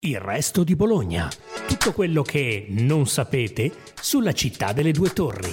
[0.00, 1.28] Il resto di Bologna.
[1.66, 5.52] Tutto quello che non sapete sulla città delle due torri.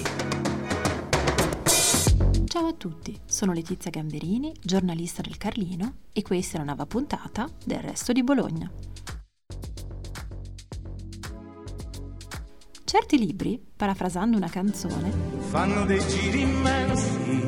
[2.44, 7.48] Ciao a tutti, sono Letizia Gamberini, giornalista del Carlino e questa è una nuova puntata
[7.64, 8.70] del resto di Bologna.
[12.84, 15.10] Certi libri, parafrasando una canzone,
[15.48, 17.42] fanno dei giri immensi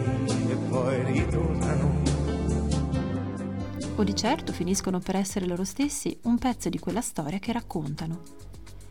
[0.48, 2.07] e poi ritornano.
[3.98, 8.20] O di certo finiscono per essere loro stessi un pezzo di quella storia che raccontano.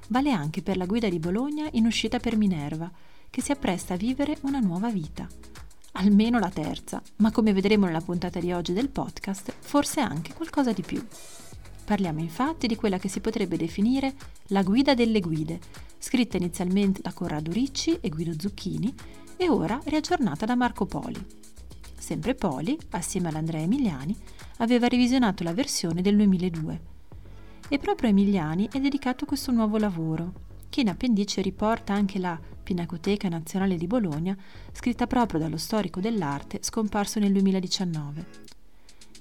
[0.09, 2.91] Vale anche per la guida di Bologna in uscita per Minerva,
[3.29, 5.25] che si appresta a vivere una nuova vita.
[5.93, 10.73] Almeno la terza, ma come vedremo nella puntata di oggi del podcast, forse anche qualcosa
[10.73, 11.01] di più.
[11.85, 14.13] Parliamo infatti di quella che si potrebbe definire
[14.47, 15.57] la guida delle guide,
[15.97, 18.93] scritta inizialmente da Corrado Ricci e Guido Zucchini
[19.37, 21.25] e ora riaggiornata da Marco Poli.
[22.07, 24.15] Sempre Poli, assieme all'Andrea Emiliani,
[24.59, 26.81] aveva revisionato la versione del 2002.
[27.67, 30.31] E proprio a Emiliani è dedicato questo nuovo lavoro,
[30.69, 34.37] che in appendice riporta anche la Pinacoteca Nazionale di Bologna,
[34.71, 38.45] scritta proprio dallo storico dell'arte scomparso nel 2019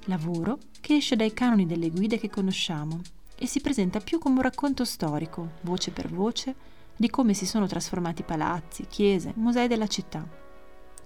[0.05, 3.01] lavoro che esce dai canoni delle guide che conosciamo
[3.37, 6.55] e si presenta più come un racconto storico, voce per voce,
[6.95, 10.46] di come si sono trasformati palazzi, chiese, musei della città.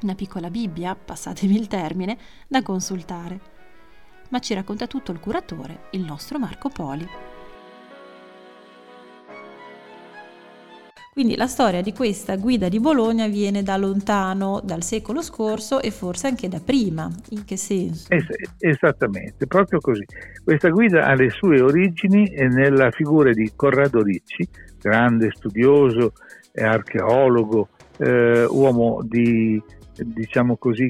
[0.03, 2.17] Una piccola Bibbia, passatemi il termine,
[2.49, 3.41] da consultare.
[4.31, 7.07] Ma ci racconta tutto il curatore, il nostro Marco Poli.
[11.13, 15.91] Quindi la storia di questa guida di Bologna viene da lontano, dal secolo scorso e
[15.91, 17.11] forse anche da prima.
[17.31, 18.07] In che senso?
[18.09, 20.05] Es- esattamente, proprio così.
[20.43, 24.49] Questa guida ha le sue origini nella figura di Corrado Ricci,
[24.81, 26.13] grande studioso,
[26.55, 29.61] archeologo, eh, uomo di,
[30.05, 30.89] diciamo così,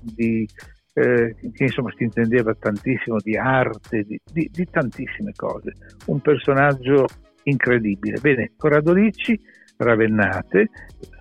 [0.00, 0.48] di,
[0.94, 5.72] eh, che insomma si intendeva tantissimo di arte, di, di, di tantissime cose.
[6.06, 7.06] Un personaggio
[7.44, 8.18] incredibile.
[8.20, 9.38] Bene, Corrado Ricci,
[9.76, 10.70] Ravennate,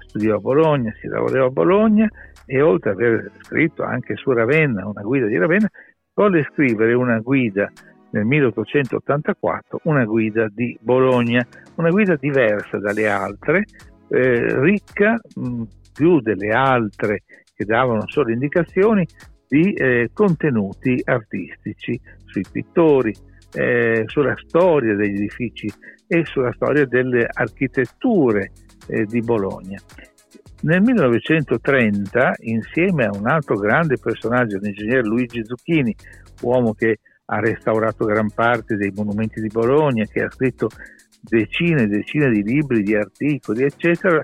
[0.08, 2.10] studiò a Bologna, si laureò a Bologna
[2.46, 5.70] e oltre ad aver scritto anche su Ravenna, una guida di Ravenna,
[6.14, 7.72] volle scrivere una guida
[8.12, 13.66] nel 1884, una guida di Bologna, una guida diversa dalle altre,
[14.10, 17.24] eh, ricca mh, più delle altre
[17.54, 19.06] che davano solo indicazioni
[19.48, 23.14] di eh, contenuti artistici sui pittori,
[23.54, 25.68] eh, sulla storia degli edifici
[26.08, 28.52] e sulla storia delle architetture
[28.88, 29.80] eh, di Bologna.
[30.62, 35.96] Nel 1930, insieme a un altro grande personaggio, l'ingegnere Luigi Zucchini,
[36.42, 40.70] uomo che ha restaurato gran parte dei monumenti di Bologna, che ha scritto
[41.22, 44.20] decine e decine di libri, di articoli, eccetera,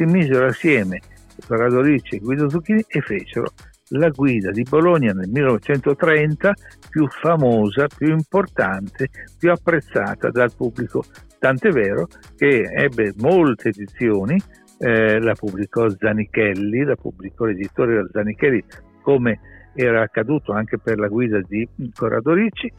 [0.00, 1.00] si misero assieme
[1.46, 3.52] Corrado Ricci e Guido Zucchini e fecero
[3.90, 6.54] la guida di Bologna nel 1930
[6.88, 11.04] più famosa, più importante, più apprezzata dal pubblico,
[11.38, 12.06] tant'è vero
[12.36, 14.40] che ebbe molte edizioni,
[14.78, 18.64] eh, la pubblicò Zanichelli, la pubblicò l'editore Zanichelli,
[19.02, 19.40] come
[19.74, 22.72] era accaduto anche per la guida di Corrado Ricci,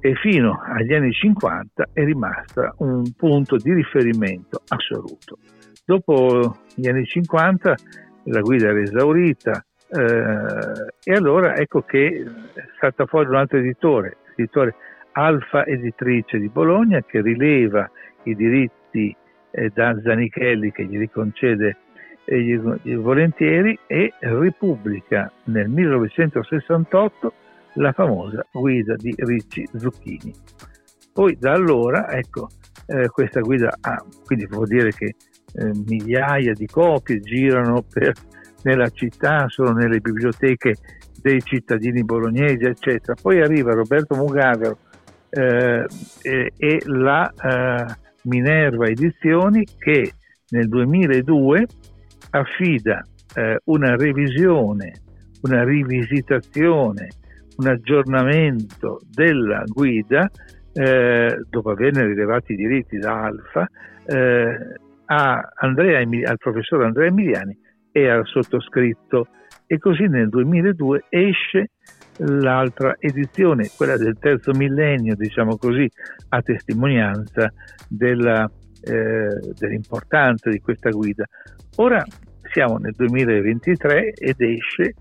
[0.00, 5.38] e fino agli anni 50 è rimasta un punto di riferimento assoluto.
[5.90, 7.74] Dopo gli anni 50
[8.26, 12.24] la guida era esaurita, eh, e allora ecco che
[12.78, 14.76] salta fuori un altro editore, l'editore
[15.14, 17.90] Alfa Editrice di Bologna, che rileva
[18.22, 19.12] i diritti
[19.50, 21.78] eh, da Zanichelli, che gli riconcede
[22.24, 22.60] eh,
[22.94, 27.32] volentieri, e ripubblica nel 1968
[27.74, 30.32] la famosa guida di Ricci Zucchini.
[31.12, 32.46] Poi da allora, ecco,
[32.86, 35.16] eh, questa guida ha, quindi vuol dire che
[35.54, 38.12] eh, migliaia di copie girano per
[38.62, 40.74] nella città, sono nelle biblioteche
[41.20, 43.14] dei cittadini bolognesi, eccetera.
[43.20, 44.78] Poi arriva Roberto Mugavero
[45.30, 45.86] eh,
[46.22, 50.12] e, e, la eh, Minerva Edizioni che
[50.50, 51.66] nel 2002
[52.30, 53.02] affida
[53.34, 54.92] eh, una revisione,
[55.42, 57.08] una rivisitazione,
[57.56, 60.30] un aggiornamento della guida
[60.72, 63.68] eh, dopo averne rilevato i diritti da Alfa
[64.06, 64.78] eh,
[65.12, 67.56] Andrea, al professor Andrea Emiliani
[67.90, 69.26] e al sottoscritto
[69.66, 71.70] e così nel 2002 esce
[72.18, 75.88] l'altra edizione, quella del terzo millennio, diciamo così,
[76.28, 77.52] a testimonianza
[77.88, 78.50] della,
[78.82, 81.24] eh, dell'importanza di questa guida.
[81.76, 82.04] Ora
[82.52, 84.94] siamo nel 2023 ed esce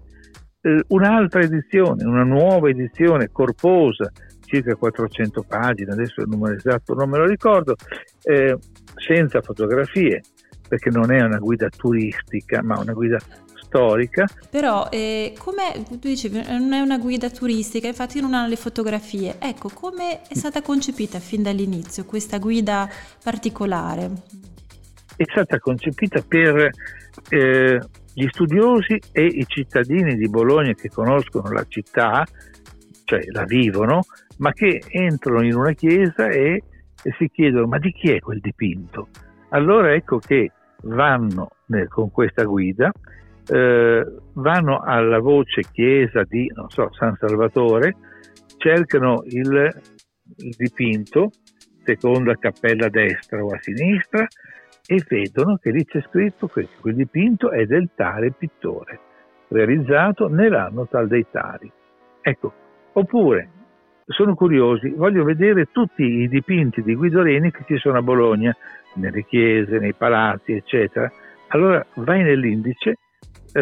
[0.62, 4.10] eh, un'altra edizione, una nuova edizione corposa,
[4.46, 7.76] circa 400 pagine, adesso il numero esatto non me lo ricordo,
[8.24, 8.58] eh,
[8.96, 10.22] senza fotografie,
[10.68, 13.18] perché non è una guida turistica, ma una guida
[13.70, 14.28] storica.
[14.50, 19.36] Però, eh, come tu dicevi, non è una guida turistica, infatti non hanno le fotografie.
[19.40, 22.90] Ecco, come è stata concepita fin dall'inizio questa guida
[23.24, 24.12] particolare?
[25.16, 26.70] È stata concepita per
[27.30, 27.80] eh,
[28.14, 32.26] gli studiosi e i cittadini di Bologna che conoscono la città,
[33.04, 34.04] cioè la vivono,
[34.38, 36.64] ma che entrano in una chiesa e,
[37.04, 39.08] e si chiedono ma di chi è quel dipinto?
[39.50, 40.52] Allora ecco che
[40.84, 42.92] vanno nel, con questa guida,
[43.48, 47.96] eh, vanno alla voce chiesa di so, San Salvatore,
[48.58, 49.82] cercano il,
[50.38, 51.32] il dipinto,
[51.84, 54.28] seconda cappella a destra o a sinistra,
[54.86, 59.00] e vedono che lì c'è scritto che quel dipinto è del tale pittore,
[59.50, 61.72] realizzato nell'anno tal dei tali.
[62.22, 62.54] Ecco,
[62.94, 63.50] oppure
[64.10, 68.56] sono curiosi, voglio vedere tutti i dipinti di Guido Reni che ci sono a Bologna,
[68.96, 71.12] nelle chiese, nei palazzi, eccetera.
[71.50, 72.96] Allora vai nell'indice,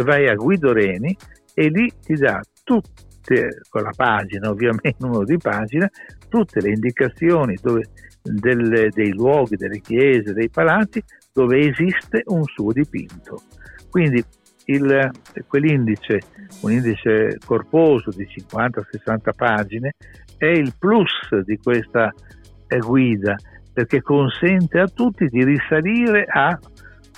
[0.03, 1.15] vai a Guido Reni
[1.53, 5.89] e lì ti dà tutte, con la pagina, ovviamente uno di pagina,
[6.29, 7.89] tutte le indicazioni dove,
[8.21, 11.03] delle, dei luoghi, delle chiese, dei palazzi
[11.33, 13.41] dove esiste un suo dipinto.
[13.89, 14.23] Quindi
[14.65, 15.11] il,
[15.47, 16.19] quell'indice,
[16.61, 19.91] un indice corposo di 50-60 pagine,
[20.37, 22.13] è il plus di questa
[22.67, 23.35] eh, guida
[23.73, 26.57] perché consente a tutti di risalire a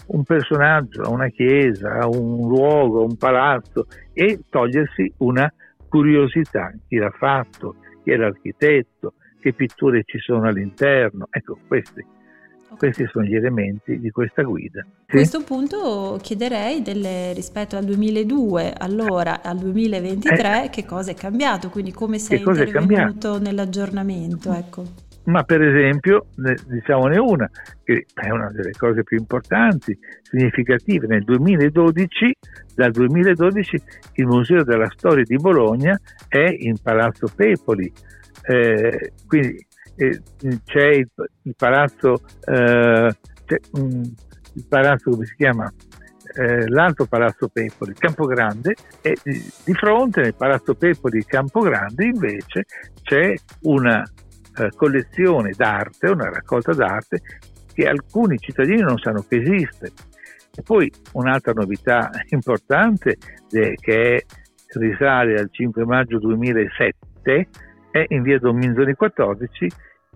[0.08, 5.52] un personaggio, a una chiesa, a un luogo, a un palazzo e togliersi una
[5.88, 12.06] curiosità, chi l'ha fatto, chi è l'architetto, che pitture ci sono all'interno, ecco questi
[12.78, 14.82] questi sono gli elementi di questa guida.
[14.82, 21.16] A questo punto chiederei delle, rispetto al 2002, allora al 2023, eh, che cosa è
[21.16, 24.54] cambiato, quindi come sei intervenuto nell'aggiornamento.
[24.54, 25.08] Ecco.
[25.26, 26.28] Ma per esempio,
[26.68, 27.48] diciamone una,
[27.84, 32.36] che è una delle cose più importanti, significative, nel 2012,
[32.74, 33.82] dal 2012
[34.14, 37.92] il Museo della Storia di Bologna è in Palazzo Pepoli,
[38.44, 39.68] eh, quindi
[40.00, 40.22] eh,
[40.64, 41.10] c'è il,
[41.44, 43.14] il palazzo, eh,
[43.72, 44.02] um,
[44.54, 45.72] il palazzo come si chiama?
[46.36, 52.66] Eh, l'altro palazzo Pepoli, Campogrande, e di fronte nel palazzo Pepoli Campogrande invece
[53.02, 54.02] c'è una
[54.58, 57.22] eh, collezione d'arte, una raccolta d'arte
[57.74, 59.92] che alcuni cittadini non sanno che esiste.
[60.56, 63.18] E poi un'altra novità importante
[63.52, 64.26] eh, che
[64.76, 67.48] risale al 5 maggio 2007
[67.92, 69.68] è in via Don Minzoni 14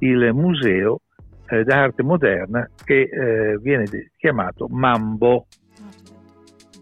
[0.04, 1.00] il museo
[1.48, 3.86] eh, d'arte moderna che eh, viene
[4.18, 5.46] chiamato Mambo.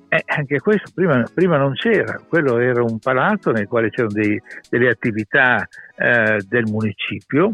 [0.08, 4.42] Eh, anche questo prima, prima, non c'era, quello era un palazzo nel quale c'erano dei,
[4.70, 5.66] delle attività
[5.96, 7.54] eh, del municipio,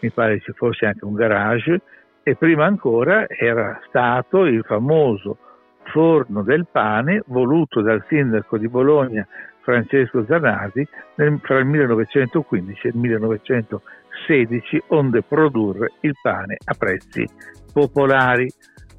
[0.00, 1.82] mi pare ci fosse anche un garage,
[2.22, 5.36] e prima ancora era stato il famoso
[5.84, 9.26] forno del pane voluto dal sindaco di Bologna
[9.60, 10.86] Francesco Zanardi
[11.16, 13.82] nel, fra il 1915 e il 1916
[14.26, 17.24] 16 onde produrre il pane a prezzi
[17.72, 18.48] popolari.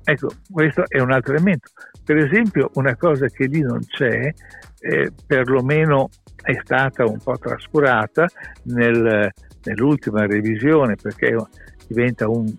[0.03, 1.69] Ecco, questo è un altro elemento.
[2.03, 4.33] Per esempio, una cosa che lì non c'è,
[4.79, 6.09] eh, perlomeno
[6.41, 8.25] è stata un po' trascurata
[8.63, 9.29] nel,
[9.63, 11.35] nell'ultima revisione perché
[11.87, 12.51] diventa un,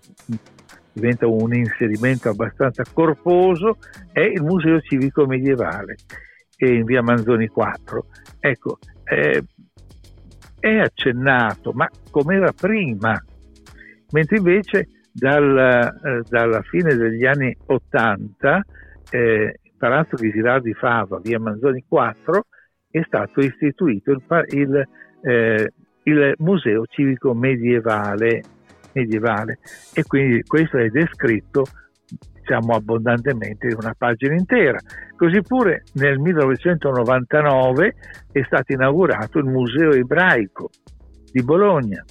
[0.93, 3.77] diventa un inserimento abbastanza corposo,
[4.11, 5.95] è il Museo Civico Medievale
[6.57, 8.05] in via Manzoni 4.
[8.39, 9.43] Ecco, eh,
[10.61, 13.21] è accennato, ma come era prima,
[14.11, 18.63] mentre invece dal, eh, dalla fine degli anni 80
[19.09, 22.45] eh, il Palazzo di Girardi Fava, via Manzoni 4,
[22.91, 24.87] è stato istituito il, il,
[25.23, 28.43] eh, il Museo Civico Medievale,
[28.93, 29.57] medievale.
[29.93, 31.65] E quindi questo è descritto
[32.41, 34.79] diciamo abbondantemente in una pagina intera.
[35.15, 37.95] Così pure nel 1999
[38.31, 40.69] è stato inaugurato il Museo Ebraico
[41.31, 42.03] di Bologna.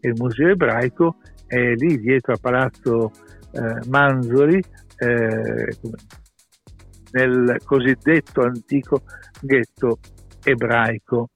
[0.00, 3.10] Il Museo Ebraico è lì dietro a Palazzo
[3.52, 4.62] eh, Manzoli,
[4.98, 5.76] eh,
[7.12, 9.02] nel cosiddetto antico
[9.40, 9.98] ghetto
[10.44, 11.30] ebraico.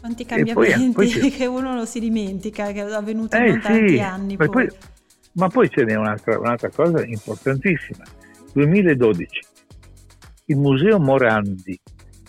[0.00, 3.88] Quanti cambiamenti poi, poi che uno lo si dimentica, che è avvenuto eh, in tanti
[3.88, 4.36] sì, anni.
[4.36, 4.48] Poi.
[4.48, 4.68] Poi,
[5.38, 8.04] ma poi ce n'è un'altra, un'altra cosa importantissima.
[8.52, 9.40] 2012,
[10.46, 11.78] il Museo Morandi,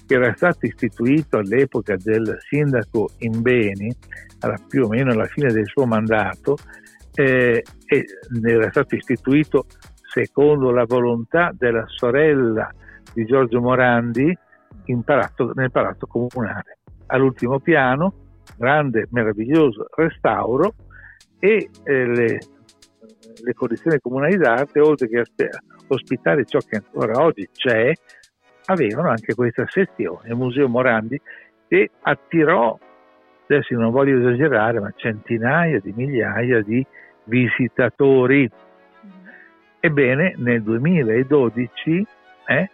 [0.05, 3.93] che era stato istituito all'epoca del sindaco Imbeni,
[4.67, 6.57] più o meno alla fine del suo mandato,
[7.13, 7.63] eh,
[8.43, 9.65] era stato istituito
[10.01, 12.71] secondo la volontà della sorella
[13.13, 14.37] di Giorgio Morandi
[15.03, 16.79] palazzo, nel palazzo comunale.
[17.07, 18.13] All'ultimo piano,
[18.57, 20.73] grande, meraviglioso restauro
[21.39, 22.39] e eh, le
[23.43, 25.23] le condizioni comunali d'arte, oltre che
[25.87, 27.91] ospitare ciò che ancora oggi c'è,
[28.65, 31.19] avevano anche questa sezione, il Museo Morandi,
[31.67, 32.77] che attirò,
[33.47, 36.85] adesso non voglio esagerare, ma centinaia di migliaia di
[37.25, 38.49] visitatori.
[39.79, 42.05] Ebbene, nel 2012
[42.45, 42.69] eh,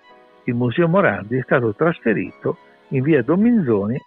[0.46, 2.58] il Museo Morandi è stato trasferito
[2.90, 4.00] in via Dominzoni,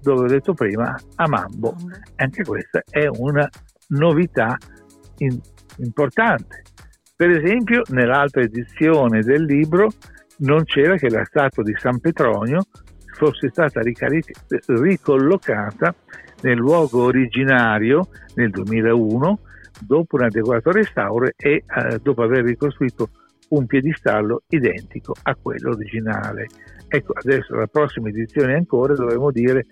[0.00, 1.74] dove ho detto prima, a Mambo.
[2.16, 3.48] Anche questa è una
[3.88, 4.56] novità
[5.18, 5.38] in,
[5.78, 6.62] importante.
[7.14, 9.90] Per esempio, nell'altra edizione del libro
[10.38, 12.62] non c'era che la statua di San Petronio
[13.14, 13.80] fosse stata
[14.66, 15.94] ricollocata
[16.42, 19.38] nel luogo originario nel 2001
[19.80, 23.10] dopo un adeguato restauro e eh, dopo aver ricostruito
[23.50, 26.46] un piedistallo identico a quello originale.
[26.88, 29.66] Ecco, adesso la prossima edizione ancora dovremo dire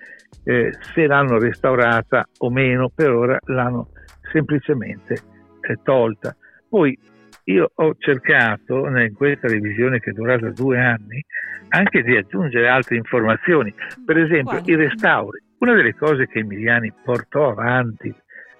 [0.44, 3.88] eh, se l'hanno restaurata o meno, per ora l'hanno
[4.32, 5.16] semplicemente
[5.60, 6.34] eh, tolta.
[6.68, 6.96] Poi
[7.44, 11.24] io ho cercato in questa revisione che è durata due anni
[11.70, 13.72] anche di aggiungere altre informazioni,
[14.04, 15.42] per esempio i restauri.
[15.58, 18.12] Una delle cose che Emiliani portò avanti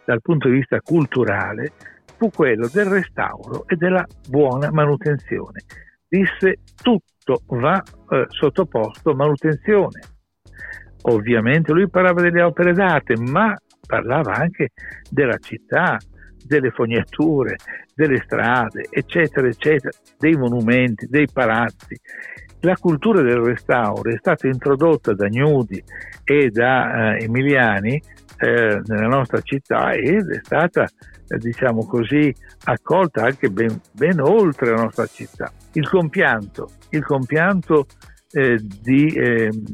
[0.05, 1.73] dal punto di vista culturale
[2.17, 5.63] fu quello del restauro e della buona manutenzione.
[6.07, 10.01] Disse tutto va eh, sottoposto a manutenzione.
[11.03, 14.71] Ovviamente lui parlava delle opere date, ma parlava anche
[15.09, 15.97] della città,
[16.51, 17.55] delle fognature,
[17.95, 21.97] delle strade, eccetera, eccetera, dei monumenti, dei palazzi.
[22.63, 25.81] La cultura del restauro è stata introdotta da Gnudi
[26.25, 28.03] e da eh, Emiliani
[28.37, 30.89] eh, nella nostra città ed è stata,
[31.29, 35.53] eh, diciamo così, accolta anche ben, ben, oltre la nostra città.
[35.75, 37.87] Il compianto, il compianto,
[38.33, 39.65] eh, di, ehm,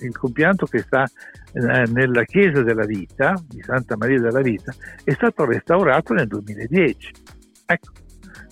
[0.00, 4.72] il compianto che sta eh, nella Chiesa della Vita, di Santa Maria della Vita,
[5.04, 7.10] è stato restaurato nel 2010.
[7.66, 7.92] Ecco,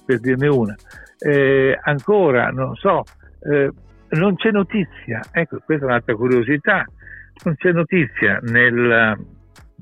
[0.05, 0.75] per dirne una.
[1.19, 3.05] Eh, ancora, non so,
[3.41, 3.71] eh,
[4.11, 6.85] non c'è notizia, ecco, questa è un'altra curiosità,
[7.45, 9.19] non c'è notizia nel,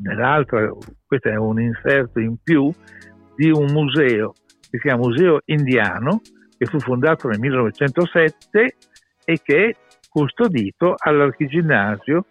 [0.03, 0.71] nell'altra,
[1.07, 2.71] questo è un inserto in più,
[3.37, 4.33] di un museo
[4.71, 6.21] che si chiama Museo Indiano,
[6.57, 8.77] che fu fondato nel 1907
[9.25, 9.77] e che
[10.09, 12.25] custodito all'Archiginnasio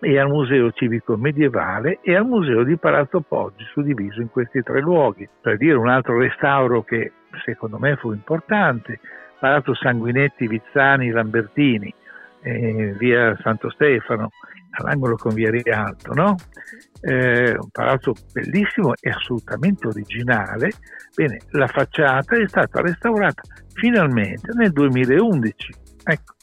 [0.00, 4.80] e al Museo Civico Medievale e al Museo di Palazzo Poggi, suddiviso in questi tre
[4.80, 5.28] luoghi.
[5.40, 7.12] Per dire un altro restauro che
[7.44, 9.00] secondo me fu importante,
[9.38, 11.92] Palazzo Sanguinetti, Vizzani, Lambertini,
[12.42, 14.30] eh, via Santo Stefano,
[14.70, 16.36] all'angolo con via Rialto, no?
[17.00, 20.72] eh, un palazzo bellissimo e assolutamente originale.
[21.14, 23.42] Bene, la facciata è stata restaurata
[23.74, 25.74] finalmente nel 2011.
[26.04, 26.34] Ecco,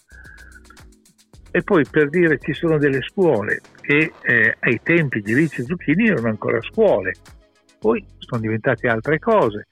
[1.56, 5.66] e poi per dire ci sono delle scuole che eh, ai tempi di Ricci e
[5.66, 7.14] Zucchini erano ancora scuole,
[7.78, 9.68] poi sono diventate altre cose.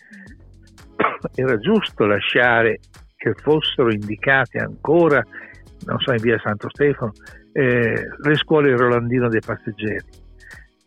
[1.33, 2.81] Era giusto lasciare
[3.15, 5.25] che fossero indicate ancora,
[5.85, 7.13] non so, in via Santo Stefano,
[7.51, 10.05] eh, le scuole Rolandino dei passeggeri.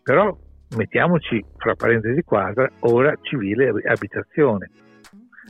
[0.00, 0.36] Però
[0.76, 4.70] mettiamoci fra parentesi quadra, ora civile abitazione.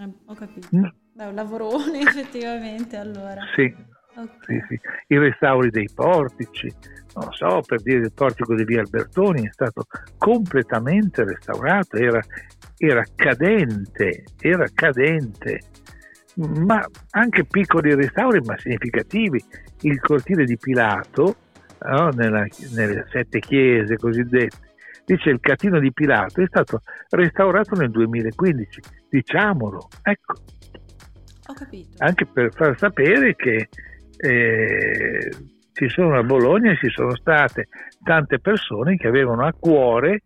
[0.00, 0.68] Eh, ho capito.
[0.74, 0.84] Mm.
[1.12, 3.42] Beh, un lavorone effettivamente allora.
[3.54, 4.28] Sì, Okay.
[4.46, 4.80] Sì, sì.
[5.08, 6.72] I restauri dei portici,
[7.14, 9.86] non so, per dire il portico di Via Albertoni è stato
[10.18, 12.20] completamente restaurato, era,
[12.76, 15.60] era cadente, era cadente,
[16.36, 19.42] ma anche piccoli restauri ma significativi.
[19.80, 21.36] Il cortile di Pilato,
[21.80, 24.72] no, nella, nelle sette chiese cosiddette,
[25.04, 28.80] dice il catino di Pilato è stato restaurato nel 2015,
[29.10, 30.34] diciamolo, ecco.
[31.46, 31.90] Ho capito.
[31.98, 33.68] Anche per far sapere che
[34.16, 35.30] eh,
[35.72, 37.68] ci sono a Bologna e ci sono state
[38.02, 40.22] tante persone che avevano a cuore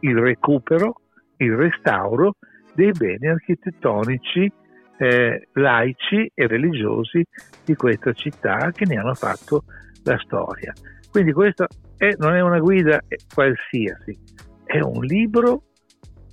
[0.00, 1.00] il recupero,
[1.36, 2.36] il restauro
[2.74, 4.50] dei beni architettonici
[4.96, 7.24] eh, laici e religiosi
[7.64, 9.64] di questa città che ne hanno fatto
[10.04, 10.72] la storia.
[11.10, 11.66] Quindi questo
[11.96, 13.00] è, non è una guida
[13.32, 14.16] qualsiasi,
[14.64, 15.64] è un libro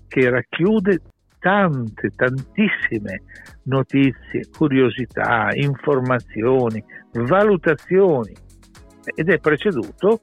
[0.08, 1.02] che racchiude
[1.40, 3.24] tante, tantissime
[3.64, 8.34] notizie, curiosità, informazioni, valutazioni
[9.16, 10.22] ed è preceduto,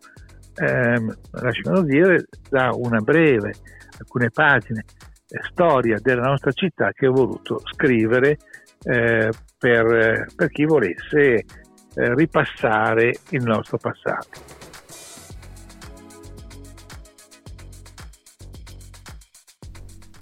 [0.55, 3.55] ehm, lasciamelo dire, da una breve,
[3.99, 4.85] alcune pagine,
[5.29, 8.39] eh, storia della nostra città che ho voluto scrivere
[8.85, 11.45] eh, per, per, chi volesse eh,
[12.15, 14.56] ripassare il nostro passato.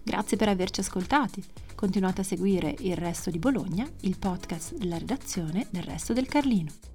[0.04, 1.42] Grazie per averci ascoltati.
[1.74, 6.93] Continuate a seguire Il Resto di Bologna, il podcast della redazione del Resto del Carlino.